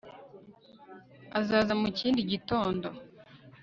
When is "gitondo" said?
2.31-2.87